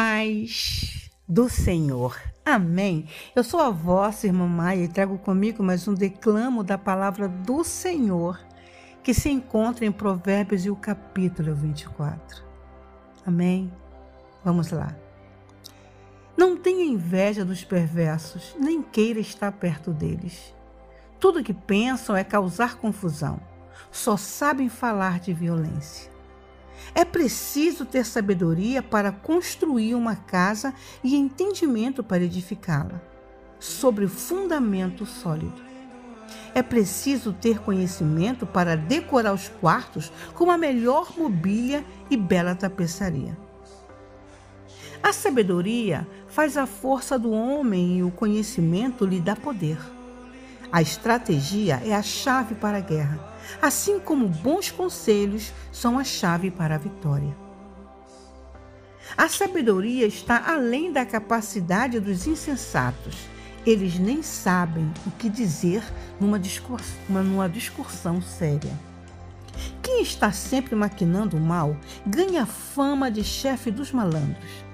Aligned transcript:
paz 0.00 1.10
do 1.28 1.50
Senhor. 1.50 2.18
Amém. 2.42 3.06
Eu 3.36 3.44
sou 3.44 3.60
a 3.60 3.68
vossa 3.68 4.26
irmã 4.26 4.48
Maia 4.48 4.84
e 4.84 4.88
trago 4.88 5.18
comigo 5.18 5.62
mais 5.62 5.86
um 5.86 5.92
declamo 5.92 6.64
da 6.64 6.78
palavra 6.78 7.28
do 7.28 7.62
Senhor 7.62 8.40
que 9.02 9.12
se 9.12 9.28
encontra 9.28 9.84
em 9.84 9.92
Provérbios 9.92 10.64
e 10.64 10.70
o 10.70 10.74
capítulo 10.76 11.54
24. 11.54 12.42
Amém. 13.26 13.70
Vamos 14.42 14.70
lá. 14.70 14.96
Não 16.34 16.56
tenha 16.56 16.82
inveja 16.82 17.44
dos 17.44 17.62
perversos, 17.62 18.56
nem 18.58 18.80
queira 18.80 19.20
estar 19.20 19.52
perto 19.52 19.92
deles. 19.92 20.54
Tudo 21.18 21.44
que 21.44 21.52
pensam 21.52 22.16
é 22.16 22.24
causar 22.24 22.76
confusão. 22.76 23.38
Só 23.92 24.16
sabem 24.16 24.70
falar 24.70 25.20
de 25.20 25.34
violência. 25.34 26.10
É 26.94 27.04
preciso 27.04 27.84
ter 27.84 28.04
sabedoria 28.04 28.82
para 28.82 29.12
construir 29.12 29.94
uma 29.94 30.16
casa 30.16 30.74
e 31.02 31.14
entendimento 31.14 32.02
para 32.02 32.24
edificá-la, 32.24 33.00
sobre 33.58 34.06
fundamento 34.08 35.06
sólido. 35.06 35.70
É 36.54 36.62
preciso 36.62 37.32
ter 37.32 37.60
conhecimento 37.60 38.46
para 38.46 38.76
decorar 38.76 39.32
os 39.32 39.48
quartos 39.48 40.12
com 40.34 40.50
a 40.50 40.58
melhor 40.58 41.16
mobília 41.16 41.84
e 42.10 42.16
bela 42.16 42.54
tapeçaria. 42.54 43.36
A 45.02 45.12
sabedoria 45.12 46.06
faz 46.28 46.56
a 46.56 46.66
força 46.66 47.18
do 47.18 47.30
homem 47.30 47.98
e 47.98 48.02
o 48.02 48.10
conhecimento 48.10 49.06
lhe 49.06 49.20
dá 49.20 49.34
poder. 49.34 49.78
A 50.72 50.80
estratégia 50.80 51.82
é 51.84 51.92
a 51.92 52.02
chave 52.02 52.54
para 52.54 52.78
a 52.78 52.80
guerra, 52.80 53.18
assim 53.60 53.98
como 53.98 54.28
bons 54.28 54.70
conselhos 54.70 55.52
são 55.72 55.98
a 55.98 56.04
chave 56.04 56.48
para 56.48 56.76
a 56.76 56.78
vitória. 56.78 57.36
A 59.16 59.28
sabedoria 59.28 60.06
está 60.06 60.44
além 60.46 60.92
da 60.92 61.04
capacidade 61.04 61.98
dos 61.98 62.28
insensatos. 62.28 63.16
Eles 63.66 63.98
nem 63.98 64.22
sabem 64.22 64.92
o 65.04 65.10
que 65.10 65.28
dizer 65.28 65.82
numa, 66.20 66.38
discurs 66.38 66.94
numa 67.08 67.48
discussão 67.48 68.22
séria. 68.22 68.72
Quem 69.82 70.02
está 70.02 70.30
sempre 70.30 70.76
maquinando 70.76 71.36
o 71.36 71.40
mal 71.40 71.76
ganha 72.06 72.46
fama 72.46 73.10
de 73.10 73.24
chefe 73.24 73.72
dos 73.72 73.90
malandros. 73.90 74.64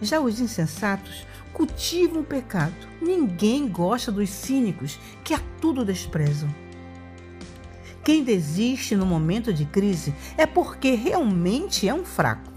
Já 0.00 0.18
os 0.18 0.40
insensatos 0.40 1.26
cultivam 1.52 2.22
o 2.22 2.24
pecado. 2.24 2.74
Ninguém 3.00 3.68
gosta 3.68 4.10
dos 4.10 4.30
cínicos 4.30 4.98
que 5.22 5.34
a 5.34 5.40
tudo 5.60 5.84
desprezam. 5.84 6.48
Quem 8.04 8.24
desiste 8.24 8.96
no 8.96 9.06
momento 9.06 9.52
de 9.52 9.64
crise 9.64 10.14
é 10.36 10.44
porque 10.44 10.94
realmente 10.94 11.88
é 11.88 11.94
um 11.94 12.04
fraco. 12.04 12.50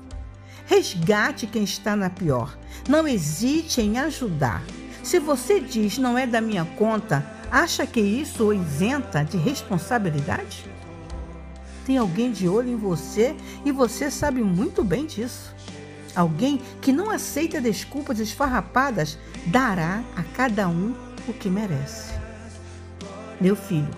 Resgate 0.66 1.46
quem 1.46 1.64
está 1.64 1.96
na 1.96 2.10
pior. 2.10 2.58
Não 2.90 3.08
hesite 3.08 3.82
em 3.82 4.00
ajudar. 4.00 4.64
Se 5.04 5.20
você 5.20 5.59
diz 5.59 6.00
não 6.00 6.18
é 6.18 6.26
da 6.26 6.42
minha 6.42 6.66
conta, 6.66 7.24
acha 7.52 7.86
que 7.86 8.00
isso 8.00 8.46
o 8.46 8.54
isenta 8.54 9.24
de 9.24 9.38
responsabilidade? 9.38 10.66
Tem 11.86 12.00
alguém 12.00 12.32
de 12.32 12.50
olho 12.50 12.70
em 12.70 12.76
você 12.76 13.36
e 13.64 13.72
você 13.72 14.09
sabe 14.09 14.42
muito 14.42 14.84
bem 14.84 15.06
disso. 15.06 15.55
Alguém 16.16 16.62
que 16.82 16.94
não 16.94 17.10
aceita 17.12 17.60
desculpas 17.60 18.20
esfarrapadas 18.20 19.18
dará 19.48 20.04
a 20.16 20.24
cada 20.24 20.68
um 20.70 20.96
o 21.28 21.34
que 21.34 21.50
merece. 21.50 22.14
Meu 23.42 23.56
filho, 23.56 23.90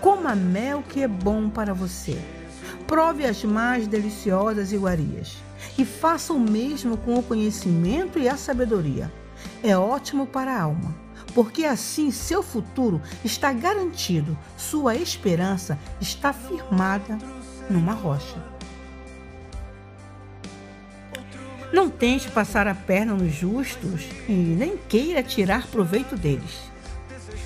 coma 0.00 0.34
mel 0.34 0.82
que 0.88 1.02
é 1.02 1.08
bom 1.08 1.50
para 1.50 1.74
você. 1.74 2.18
Prove 2.86 3.26
as 3.26 3.44
mais 3.44 3.86
deliciosas 3.86 4.72
iguarias 4.72 5.36
e 5.76 5.84
faça 5.84 6.32
o 6.32 6.40
mesmo 6.40 6.96
com 6.96 7.14
o 7.14 7.22
conhecimento 7.22 8.18
e 8.18 8.28
a 8.28 8.36
sabedoria. 8.36 9.12
É 9.62 9.76
ótimo 9.76 10.26
para 10.26 10.52
a 10.52 10.62
alma, 10.62 10.94
porque 11.34 11.64
assim 11.64 12.10
seu 12.10 12.42
futuro 12.42 13.00
está 13.24 13.52
garantido, 13.52 14.36
sua 14.56 14.96
esperança 14.96 15.78
está 16.00 16.32
firmada 16.32 17.18
numa 17.68 17.92
rocha. 17.92 18.59
Não 21.72 21.88
tente 21.88 22.28
passar 22.30 22.66
a 22.66 22.74
perna 22.74 23.14
nos 23.14 23.32
justos 23.32 24.02
e 24.28 24.32
nem 24.32 24.76
queira 24.76 25.22
tirar 25.22 25.66
proveito 25.68 26.16
deles. 26.16 26.70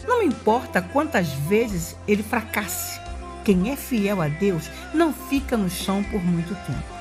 Não 0.07 0.23
importa 0.23 0.81
quantas 0.81 1.29
vezes 1.29 1.97
ele 2.09 2.23
fracasse, 2.23 3.01
quem 3.45 3.71
é 3.71 3.77
fiel 3.77 4.23
a 4.23 4.29
Deus 4.29 4.71
não 4.95 5.13
fica 5.13 5.57
no 5.57 5.69
chão 5.69 6.03
por 6.05 6.25
muito 6.25 6.55
tempo. 6.67 6.95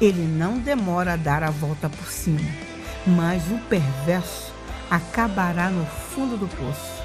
Ele 0.00 0.22
não 0.22 0.58
demora 0.58 1.14
a 1.14 1.16
dar 1.16 1.42
a 1.42 1.50
volta 1.50 1.88
por 1.88 2.06
cima, 2.06 2.48
mas 3.04 3.42
o 3.50 3.58
perverso 3.68 4.52
acabará 4.88 5.68
no 5.68 5.84
fundo 5.84 6.36
do 6.36 6.46
poço. 6.46 7.02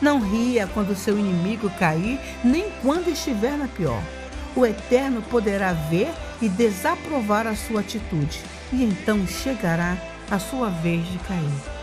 Não 0.00 0.20
ria 0.20 0.66
quando 0.72 0.96
seu 0.96 1.18
inimigo 1.18 1.70
cair, 1.78 2.18
nem 2.42 2.70
quando 2.82 3.08
estiver 3.08 3.56
na 3.56 3.68
pior. 3.68 4.02
O 4.56 4.64
Eterno 4.64 5.20
poderá 5.20 5.74
ver 5.74 6.10
e 6.40 6.48
desaprovar 6.48 7.46
a 7.46 7.54
sua 7.54 7.80
atitude, 7.80 8.40
e 8.72 8.82
então 8.82 9.26
chegará 9.26 9.98
a 10.30 10.38
sua 10.38 10.70
vez 10.70 11.06
de 11.06 11.18
cair. 11.18 11.76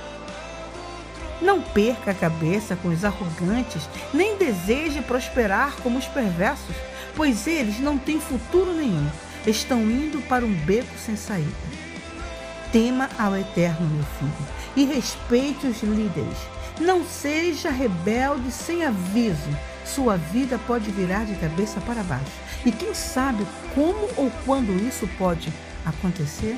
Não 1.40 1.62
perca 1.62 2.10
a 2.10 2.16
cabeça 2.16 2.76
com 2.76 2.88
os 2.88 3.06
arrogantes, 3.06 3.88
nem 4.12 4.38
deseje 4.38 5.04
prosperar 5.04 5.76
como 5.84 6.00
os 6.00 6.08
perversos, 6.08 6.76
pois 7.16 7.46
eles 7.46 7.80
não 7.80 7.96
têm 7.96 8.20
futuro 8.20 8.74
nenhum, 8.74 9.08
estão 9.46 9.80
indo 9.84 10.20
para 10.28 10.44
um 10.44 10.54
beco 10.54 10.98
sem 10.98 11.16
saída. 11.16 11.52
Tema 12.72 13.08
ao 13.20 13.38
Eterno, 13.38 13.88
meu 13.88 14.04
filho, 14.18 14.48
e 14.76 14.84
respeite 14.86 15.68
os 15.68 15.84
líderes. 15.84 16.38
Não 16.82 17.06
seja 17.06 17.70
rebelde 17.70 18.52
sem 18.52 18.84
aviso 18.84 19.52
sua 19.86 20.18
vida 20.18 20.60
pode 20.66 20.90
virar 20.92 21.26
de 21.26 21.36
cabeça 21.36 21.80
para 21.82 22.04
baixo. 22.04 22.43
E 22.66 22.72
quem 22.72 22.94
sabe 22.94 23.46
como 23.76 24.10
ou 24.16 24.32
quando 24.46 24.72
isso 24.88 25.08
pode 25.18 25.52
acontecer? 25.86 26.58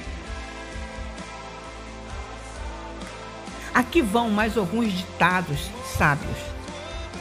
Aqui 3.74 4.02
vão 4.02 4.30
mais 4.30 4.58
alguns 4.58 4.94
ditados 4.94 5.70
sábios. 5.98 6.38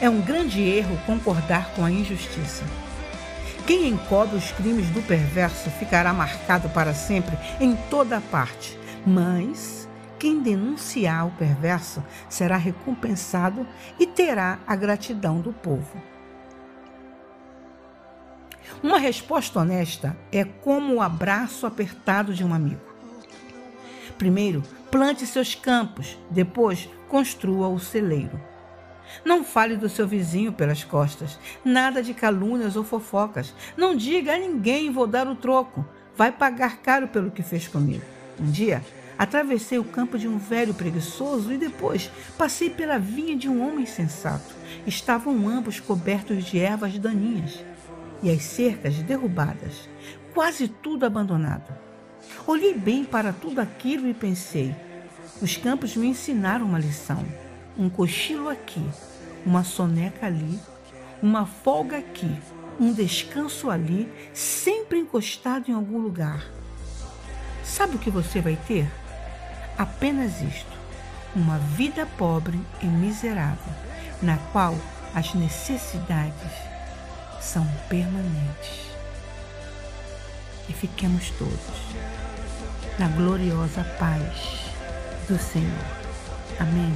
É 0.00 0.08
um 0.08 0.20
grande 0.20 0.62
erro 0.62 0.96
concordar 1.06 1.74
com 1.74 1.84
a 1.84 1.90
injustiça. 1.90 2.64
Quem 3.66 3.88
encobre 3.88 4.36
os 4.36 4.52
crimes 4.52 4.88
do 4.90 5.00
perverso 5.02 5.70
ficará 5.70 6.12
marcado 6.12 6.68
para 6.68 6.92
sempre 6.92 7.36
em 7.58 7.74
toda 7.88 8.20
parte, 8.20 8.78
mas 9.06 9.88
quem 10.18 10.42
denunciar 10.42 11.26
o 11.26 11.30
perverso 11.32 12.04
será 12.28 12.56
recompensado 12.56 13.66
e 13.98 14.06
terá 14.06 14.58
a 14.66 14.76
gratidão 14.76 15.40
do 15.40 15.52
povo. 15.52 16.13
Uma 18.82 18.98
resposta 18.98 19.60
honesta 19.60 20.16
é 20.30 20.44
como 20.44 20.94
o 20.94 21.00
abraço 21.00 21.66
apertado 21.66 22.34
de 22.34 22.44
um 22.44 22.52
amigo. 22.52 22.80
Primeiro, 24.18 24.62
plante 24.90 25.26
seus 25.26 25.54
campos, 25.54 26.18
depois, 26.30 26.88
construa 27.08 27.68
o 27.68 27.78
celeiro. 27.78 28.40
Não 29.24 29.44
fale 29.44 29.76
do 29.76 29.88
seu 29.88 30.06
vizinho 30.06 30.52
pelas 30.52 30.84
costas, 30.84 31.38
nada 31.64 32.02
de 32.02 32.14
calúnias 32.14 32.76
ou 32.76 32.84
fofocas. 32.84 33.54
Não 33.76 33.96
diga 33.96 34.34
a 34.34 34.38
ninguém 34.38 34.90
vou 34.90 35.06
dar 35.06 35.26
o 35.26 35.34
troco, 35.34 35.86
vai 36.16 36.30
pagar 36.32 36.78
caro 36.78 37.08
pelo 37.08 37.30
que 37.30 37.42
fez 37.42 37.68
comigo. 37.68 38.04
Um 38.40 38.50
dia, 38.50 38.82
Atravessei 39.16 39.78
o 39.78 39.84
campo 39.84 40.18
de 40.18 40.26
um 40.26 40.38
velho 40.38 40.74
preguiçoso 40.74 41.52
e 41.52 41.56
depois 41.56 42.10
passei 42.36 42.68
pela 42.68 42.98
vinha 42.98 43.36
de 43.36 43.48
um 43.48 43.64
homem 43.64 43.86
sensato. 43.86 44.52
Estavam 44.86 45.48
ambos 45.48 45.78
cobertos 45.78 46.44
de 46.44 46.58
ervas 46.58 46.98
daninhas 46.98 47.60
e 48.24 48.30
as 48.30 48.42
cercas 48.42 48.96
derrubadas, 48.96 49.88
quase 50.34 50.66
tudo 50.66 51.06
abandonado. 51.06 51.72
Olhei 52.44 52.74
bem 52.74 53.04
para 53.04 53.32
tudo 53.32 53.60
aquilo 53.60 54.08
e 54.08 54.14
pensei: 54.14 54.74
os 55.40 55.56
campos 55.56 55.94
me 55.94 56.08
ensinaram 56.08 56.66
uma 56.66 56.78
lição. 56.78 57.24
Um 57.78 57.88
cochilo 57.88 58.48
aqui, 58.48 58.84
uma 59.46 59.62
soneca 59.62 60.26
ali, 60.26 60.58
uma 61.22 61.46
folga 61.46 61.98
aqui, 61.98 62.36
um 62.80 62.92
descanso 62.92 63.70
ali, 63.70 64.10
sempre 64.32 64.98
encostado 64.98 65.70
em 65.70 65.74
algum 65.74 65.98
lugar. 65.98 66.44
Sabe 67.62 67.94
o 67.94 67.98
que 67.98 68.10
você 68.10 68.40
vai 68.40 68.58
ter? 68.66 68.88
apenas 69.78 70.40
isto: 70.40 70.72
uma 71.34 71.58
vida 71.58 72.06
pobre 72.18 72.60
e 72.82 72.86
miserável, 72.86 73.72
na 74.22 74.38
qual 74.52 74.74
as 75.14 75.34
necessidades 75.34 76.73
são 77.44 77.66
permanentes. 77.88 78.90
E 80.68 80.72
fiquemos 80.72 81.30
todos 81.30 81.60
na 82.98 83.08
gloriosa 83.08 83.84
paz 83.98 84.70
do 85.28 85.38
Senhor. 85.38 85.84
Amém. 86.58 86.92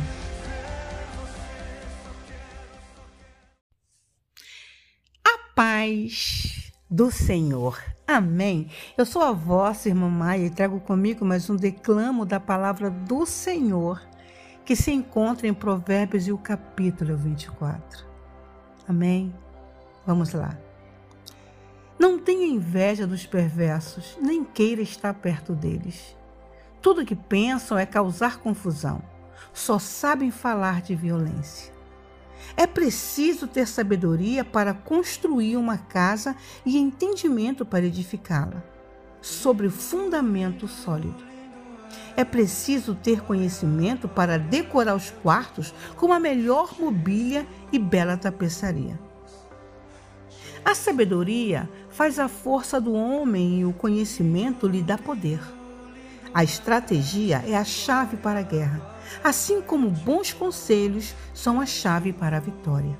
A 5.24 5.54
paz 5.54 6.72
do 6.90 7.10
Senhor. 7.10 7.78
Amém. 8.06 8.70
Eu 8.96 9.04
sou 9.04 9.22
a 9.22 9.32
vossa 9.32 9.88
irmã 9.88 10.08
Maia 10.08 10.46
e 10.46 10.50
trago 10.50 10.80
comigo 10.80 11.24
mais 11.26 11.50
um 11.50 11.56
declamo 11.56 12.24
da 12.24 12.40
palavra 12.40 12.90
do 12.90 13.26
Senhor 13.26 14.00
que 14.64 14.74
se 14.74 14.90
encontra 14.92 15.46
em 15.46 15.54
Provérbios 15.54 16.26
e 16.26 16.32
o 16.32 16.38
capítulo 16.38 17.16
24. 17.16 18.06
Amém. 18.86 19.34
Vamos 20.08 20.32
lá. 20.32 20.56
Não 21.98 22.18
tenha 22.18 22.46
inveja 22.46 23.06
dos 23.06 23.26
perversos, 23.26 24.16
nem 24.18 24.42
queira 24.42 24.80
estar 24.80 25.12
perto 25.12 25.52
deles. 25.52 26.16
Tudo 26.80 27.04
que 27.04 27.14
pensam 27.14 27.76
é 27.76 27.84
causar 27.84 28.38
confusão. 28.38 29.02
Só 29.52 29.78
sabem 29.78 30.30
falar 30.30 30.80
de 30.80 30.94
violência. 30.94 31.74
É 32.56 32.66
preciso 32.66 33.46
ter 33.46 33.68
sabedoria 33.68 34.42
para 34.46 34.72
construir 34.72 35.58
uma 35.58 35.76
casa 35.76 36.34
e 36.64 36.78
entendimento 36.78 37.66
para 37.66 37.84
edificá-la, 37.84 38.62
sobre 39.20 39.68
fundamento 39.68 40.66
sólido. 40.66 41.22
É 42.16 42.24
preciso 42.24 42.94
ter 42.94 43.20
conhecimento 43.20 44.08
para 44.08 44.38
decorar 44.38 44.94
os 44.94 45.10
quartos 45.10 45.74
com 45.98 46.14
a 46.14 46.18
melhor 46.18 46.80
mobília 46.80 47.46
e 47.70 47.78
bela 47.78 48.16
tapeçaria. 48.16 49.07
A 50.64 50.74
sabedoria 50.74 51.68
faz 51.90 52.18
a 52.18 52.28
força 52.28 52.80
do 52.80 52.92
homem 52.92 53.60
e 53.60 53.64
o 53.64 53.72
conhecimento 53.72 54.66
lhe 54.66 54.82
dá 54.82 54.98
poder. 54.98 55.40
A 56.34 56.44
estratégia 56.44 57.42
é 57.46 57.56
a 57.56 57.64
chave 57.64 58.16
para 58.16 58.40
a 58.40 58.42
guerra, 58.42 58.80
assim 59.24 59.62
como 59.62 59.90
bons 59.90 60.32
conselhos 60.32 61.14
são 61.32 61.60
a 61.60 61.66
chave 61.66 62.12
para 62.12 62.36
a 62.36 62.40
vitória. 62.40 62.96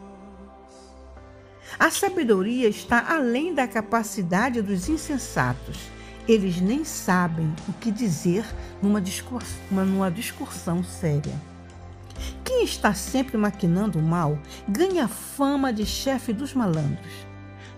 A 1.79 1.91
sabedoria 1.91 2.69
está 2.69 3.13
além 3.13 3.55
da 3.55 3.69
capacidade 3.69 4.63
dos 4.63 4.89
insensatos. 4.89 5.79
Eles 6.27 6.61
nem 6.61 6.85
sabem 6.85 7.55
o 7.69 7.73
que 7.75 7.91
dizer 7.91 8.45
numa, 8.83 9.01
discursão, 9.01 9.59
numa 9.71 10.11
discussão 10.11 10.83
séria. 10.83 11.35
Quem 12.45 12.65
está 12.65 12.95
sempre 12.95 13.37
maquinando 13.37 13.99
o 13.99 14.03
mal 14.03 14.39
ganha 14.69 15.07
fama 15.07 15.73
de 15.73 15.87
chefe 15.87 16.33
dos 16.33 16.55
malandros. 16.55 17.29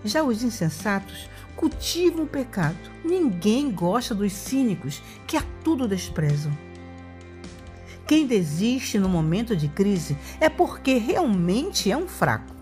Já 0.03 0.23
os 0.23 0.43
insensatos 0.43 1.29
cultivam 1.55 2.23
o 2.23 2.27
pecado. 2.27 2.77
Ninguém 3.03 3.71
gosta 3.71 4.15
dos 4.15 4.33
cínicos 4.33 5.01
que 5.27 5.37
a 5.37 5.43
tudo 5.63 5.87
desprezam. 5.87 6.51
Quem 8.07 8.27
desiste 8.27 8.99
no 8.99 9.07
momento 9.07 9.55
de 9.55 9.67
crise 9.67 10.17
é 10.39 10.49
porque 10.49 10.95
realmente 10.95 11.91
é 11.91 11.95
um 11.95 12.07
fraco. 12.07 12.53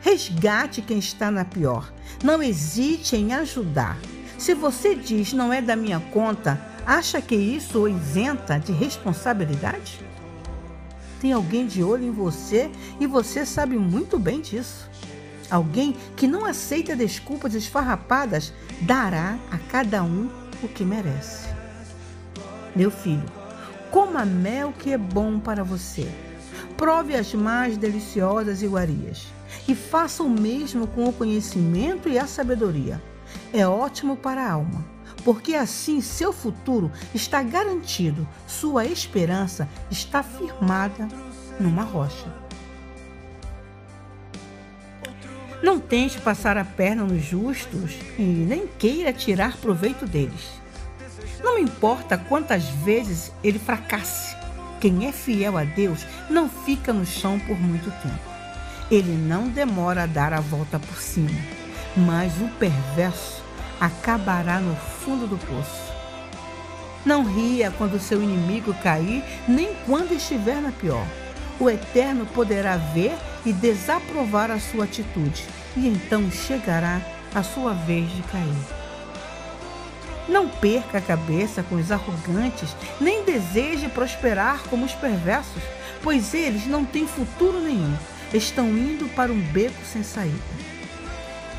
Resgate 0.00 0.82
quem 0.82 0.98
está 0.98 1.30
na 1.30 1.44
pior. 1.44 1.92
Não 2.22 2.42
hesite 2.42 3.16
em 3.16 3.32
ajudar. 3.32 3.98
Se 4.38 4.54
você 4.54 4.94
diz 4.94 5.32
não 5.32 5.52
é 5.52 5.60
da 5.60 5.74
minha 5.74 5.98
conta, 5.98 6.60
acha 6.86 7.20
que 7.20 7.34
isso 7.34 7.80
o 7.80 7.88
isenta 7.88 8.58
de 8.58 8.70
responsabilidade? 8.70 10.00
Tem 11.20 11.32
alguém 11.32 11.66
de 11.66 11.82
olho 11.82 12.04
em 12.04 12.12
você 12.12 12.70
e 13.00 13.06
você 13.06 13.44
sabe 13.44 13.76
muito 13.76 14.18
bem 14.18 14.40
disso. 14.40 14.88
Alguém 15.50 15.96
que 16.16 16.26
não 16.26 16.44
aceita 16.44 16.96
desculpas 16.96 17.54
esfarrapadas 17.54 18.52
dará 18.80 19.38
a 19.50 19.58
cada 19.58 20.02
um 20.02 20.28
o 20.62 20.68
que 20.68 20.84
merece. 20.84 21.48
Meu 22.74 22.90
filho, 22.90 23.24
coma 23.90 24.24
mel 24.24 24.72
que 24.78 24.92
é 24.92 24.98
bom 24.98 25.38
para 25.38 25.62
você. 25.62 26.08
Prove 26.76 27.14
as 27.14 27.32
mais 27.32 27.76
deliciosas 27.76 28.62
iguarias 28.62 29.26
e 29.66 29.74
faça 29.74 30.22
o 30.22 30.28
mesmo 30.28 30.86
com 30.86 31.08
o 31.08 31.12
conhecimento 31.12 32.08
e 32.08 32.18
a 32.18 32.26
sabedoria. 32.26 33.02
É 33.52 33.66
ótimo 33.66 34.16
para 34.16 34.42
a 34.42 34.52
alma, 34.52 34.84
porque 35.24 35.54
assim 35.54 36.00
seu 36.00 36.32
futuro 36.32 36.90
está 37.14 37.42
garantido, 37.42 38.26
sua 38.46 38.84
esperança 38.84 39.68
está 39.90 40.22
firmada 40.22 41.08
numa 41.58 41.82
rocha. 41.82 42.45
Não 45.62 45.80
tente 45.80 46.18
passar 46.20 46.56
a 46.58 46.64
perna 46.64 47.02
nos 47.02 47.22
justos 47.22 47.92
e 48.18 48.22
nem 48.22 48.66
queira 48.66 49.12
tirar 49.12 49.56
proveito 49.56 50.06
deles. 50.06 50.60
Não 51.42 51.58
importa 51.58 52.18
quantas 52.18 52.64
vezes 52.84 53.32
ele 53.42 53.58
fracasse, 53.58 54.36
quem 54.80 55.06
é 55.06 55.12
fiel 55.12 55.56
a 55.56 55.64
Deus 55.64 56.04
não 56.28 56.48
fica 56.48 56.92
no 56.92 57.06
chão 57.06 57.38
por 57.40 57.58
muito 57.58 57.90
tempo. 58.02 58.36
Ele 58.90 59.12
não 59.12 59.48
demora 59.48 60.02
a 60.02 60.06
dar 60.06 60.32
a 60.32 60.40
volta 60.40 60.78
por 60.78 60.98
cima, 60.98 61.30
mas 61.96 62.32
o 62.40 62.48
perverso 62.58 63.42
acabará 63.80 64.60
no 64.60 64.76
fundo 64.76 65.26
do 65.26 65.38
poço. 65.38 65.92
Não 67.04 67.24
ria 67.24 67.70
quando 67.78 68.00
seu 68.00 68.22
inimigo 68.22 68.74
cair, 68.82 69.22
nem 69.48 69.74
quando 69.86 70.12
estiver 70.12 70.60
na 70.60 70.72
pior 70.72 71.06
o 71.58 71.70
Eterno 71.70 72.26
poderá 72.26 72.76
ver 72.76 73.16
e 73.46 73.52
desaprovar 73.52 74.50
a 74.50 74.58
sua 74.58 74.84
atitude, 74.84 75.44
e 75.76 75.86
então 75.86 76.28
chegará 76.30 77.00
a 77.32 77.42
sua 77.44 77.72
vez 77.72 78.10
de 78.10 78.22
cair. 78.22 78.76
Não 80.28 80.48
perca 80.48 80.98
a 80.98 81.00
cabeça 81.00 81.62
com 81.62 81.76
os 81.76 81.92
arrogantes, 81.92 82.74
nem 83.00 83.22
deseje 83.22 83.88
prosperar 83.88 84.64
como 84.68 84.84
os 84.84 84.92
perversos, 84.92 85.62
pois 86.02 86.34
eles 86.34 86.66
não 86.66 86.84
têm 86.84 87.06
futuro 87.06 87.60
nenhum, 87.60 87.96
estão 88.34 88.68
indo 88.68 89.08
para 89.14 89.32
um 89.32 89.40
beco 89.40 89.84
sem 89.84 90.02
saída. 90.02 90.36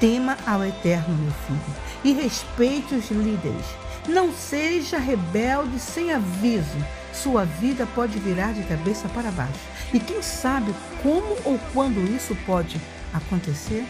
Tema 0.01 0.37
ao 0.45 0.63
Eterno, 0.65 1.15
meu 1.15 1.31
filho, 1.47 1.75
e 2.03 2.11
respeite 2.11 2.93
os 2.93 3.09
líderes. 3.09 3.65
Não 4.09 4.31
seja 4.33 4.97
rebelde 4.97 5.79
sem 5.79 6.13
aviso 6.13 6.77
sua 7.21 7.45
vida 7.45 7.87
pode 7.95 8.19
virar 8.19 8.53
de 8.53 8.63
cabeça 8.63 9.07
para 9.09 9.31
baixo. 9.31 9.59
E 9.93 9.99
quem 9.99 10.21
sabe 10.21 10.73
como 11.01 11.37
ou 11.43 11.59
quando 11.73 11.99
isso 12.15 12.35
pode 12.45 12.79
acontecer? 13.13 13.85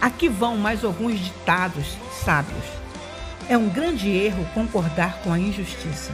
Aqui 0.00 0.28
vão 0.28 0.56
mais 0.56 0.84
alguns 0.84 1.18
ditados 1.18 1.96
sábios. 2.24 2.64
É 3.48 3.56
um 3.56 3.68
grande 3.68 4.08
erro 4.08 4.46
concordar 4.54 5.18
com 5.22 5.32
a 5.32 5.38
injustiça. 5.38 6.12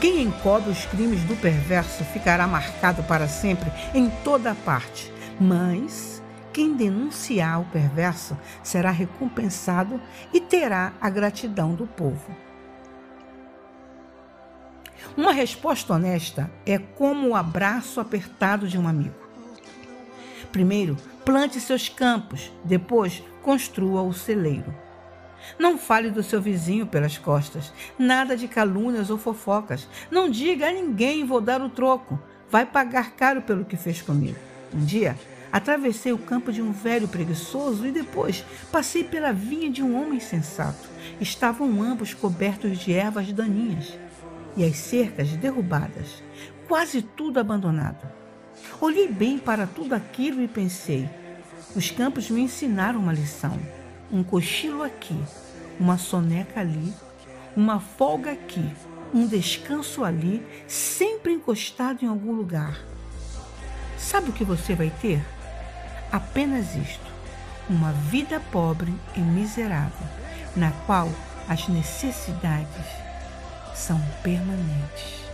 Quem 0.00 0.22
encobre 0.22 0.70
os 0.70 0.84
crimes 0.86 1.22
do 1.22 1.34
perverso 1.36 2.04
ficará 2.04 2.46
marcado 2.46 3.02
para 3.04 3.26
sempre 3.26 3.72
em 3.94 4.10
toda 4.22 4.54
parte, 4.54 5.10
mas 5.40 6.22
quem 6.54 6.72
denunciar 6.72 7.60
o 7.60 7.64
perverso 7.64 8.38
será 8.62 8.92
recompensado 8.92 10.00
e 10.32 10.40
terá 10.40 10.92
a 11.00 11.10
gratidão 11.10 11.74
do 11.74 11.84
povo. 11.84 12.34
Uma 15.16 15.32
resposta 15.32 15.92
honesta 15.92 16.48
é 16.64 16.78
como 16.78 17.28
o 17.28 17.34
abraço 17.34 18.00
apertado 18.00 18.68
de 18.68 18.78
um 18.78 18.86
amigo. 18.86 19.16
Primeiro, 20.52 20.96
plante 21.24 21.60
seus 21.60 21.88
campos, 21.88 22.52
depois, 22.64 23.20
construa 23.42 24.02
o 24.02 24.14
celeiro. 24.14 24.72
Não 25.58 25.76
fale 25.76 26.08
do 26.08 26.22
seu 26.22 26.40
vizinho 26.40 26.86
pelas 26.86 27.18
costas, 27.18 27.72
nada 27.98 28.36
de 28.36 28.46
calúnias 28.46 29.10
ou 29.10 29.18
fofocas. 29.18 29.88
Não 30.08 30.30
diga 30.30 30.68
a 30.68 30.72
ninguém 30.72 31.26
vou 31.26 31.40
dar 31.40 31.60
o 31.60 31.68
troco, 31.68 32.18
vai 32.48 32.64
pagar 32.64 33.10
caro 33.12 33.42
pelo 33.42 33.64
que 33.64 33.76
fez 33.76 34.00
comigo. 34.00 34.38
Um 34.72 34.84
dia, 34.84 35.16
Atravessei 35.54 36.12
o 36.12 36.18
campo 36.18 36.50
de 36.50 36.60
um 36.60 36.72
velho 36.72 37.06
preguiçoso 37.06 37.86
e 37.86 37.92
depois 37.92 38.44
passei 38.72 39.04
pela 39.04 39.32
vinha 39.32 39.70
de 39.70 39.84
um 39.84 39.96
homem 39.96 40.18
sensato. 40.18 40.88
Estavam 41.20 41.80
ambos 41.80 42.12
cobertos 42.12 42.76
de 42.76 42.92
ervas 42.92 43.32
daninhas 43.32 43.96
e 44.56 44.64
as 44.64 44.76
cercas 44.76 45.28
derrubadas, 45.36 46.24
quase 46.66 47.02
tudo 47.02 47.38
abandonado. 47.38 48.04
Olhei 48.80 49.06
bem 49.06 49.38
para 49.38 49.64
tudo 49.64 49.94
aquilo 49.94 50.42
e 50.42 50.48
pensei: 50.48 51.08
os 51.76 51.88
campos 51.88 52.28
me 52.28 52.40
ensinaram 52.40 52.98
uma 52.98 53.12
lição. 53.12 53.56
Um 54.10 54.24
cochilo 54.24 54.82
aqui, 54.82 55.22
uma 55.78 55.96
soneca 55.98 56.58
ali, 56.58 56.92
uma 57.56 57.78
folga 57.78 58.32
aqui, 58.32 58.68
um 59.14 59.24
descanso 59.24 60.02
ali, 60.02 60.44
sempre 60.66 61.32
encostado 61.32 62.04
em 62.04 62.08
algum 62.08 62.32
lugar. 62.32 62.76
Sabe 63.96 64.30
o 64.30 64.32
que 64.32 64.42
você 64.42 64.74
vai 64.74 64.92
ter? 65.00 65.22
Apenas 66.14 66.76
isto: 66.76 67.12
uma 67.68 67.92
vida 67.92 68.40
pobre 68.52 68.94
e 69.16 69.20
miserável, 69.20 70.06
na 70.54 70.70
qual 70.86 71.10
as 71.48 71.66
necessidades 71.68 72.86
são 73.74 74.00
permanentes. 74.22 75.24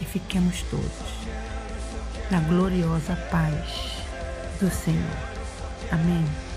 E 0.00 0.04
fiquemos 0.04 0.62
todos 0.62 0.90
na 2.30 2.40
gloriosa 2.40 3.14
paz 3.30 4.02
do 4.58 4.70
Senhor. 4.70 5.16
Amém. 5.92 6.51